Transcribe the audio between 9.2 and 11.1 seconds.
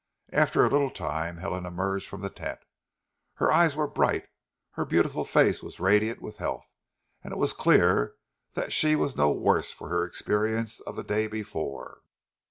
worse for her experience of the